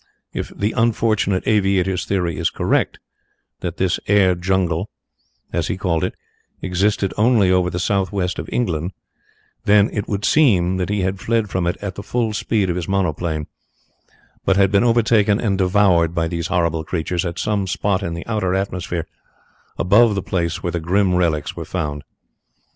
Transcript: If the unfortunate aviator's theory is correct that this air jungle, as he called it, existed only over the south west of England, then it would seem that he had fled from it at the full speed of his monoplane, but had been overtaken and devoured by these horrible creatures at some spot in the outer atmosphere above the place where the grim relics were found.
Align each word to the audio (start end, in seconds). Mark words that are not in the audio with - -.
If 0.33 0.49
the 0.57 0.71
unfortunate 0.71 1.47
aviator's 1.47 2.05
theory 2.05 2.37
is 2.37 2.49
correct 2.49 2.97
that 3.59 3.77
this 3.77 3.99
air 4.07 4.33
jungle, 4.33 4.89
as 5.53 5.67
he 5.67 5.77
called 5.77 6.03
it, 6.03 6.15
existed 6.59 7.13
only 7.17 7.51
over 7.51 7.69
the 7.69 7.77
south 7.77 8.11
west 8.11 8.39
of 8.39 8.49
England, 8.51 8.93
then 9.65 9.91
it 9.93 10.07
would 10.07 10.25
seem 10.25 10.77
that 10.77 10.89
he 10.89 11.01
had 11.01 11.19
fled 11.19 11.51
from 11.51 11.67
it 11.67 11.77
at 11.83 11.93
the 11.93 12.01
full 12.01 12.33
speed 12.33 12.67
of 12.67 12.77
his 12.77 12.87
monoplane, 12.87 13.45
but 14.43 14.57
had 14.57 14.71
been 14.71 14.83
overtaken 14.83 15.39
and 15.39 15.59
devoured 15.59 16.15
by 16.15 16.27
these 16.27 16.47
horrible 16.47 16.83
creatures 16.83 17.23
at 17.23 17.37
some 17.37 17.67
spot 17.67 18.01
in 18.01 18.15
the 18.15 18.25
outer 18.25 18.55
atmosphere 18.55 19.05
above 19.77 20.15
the 20.15 20.23
place 20.23 20.63
where 20.63 20.71
the 20.71 20.79
grim 20.79 21.13
relics 21.13 21.55
were 21.55 21.63
found. 21.63 22.03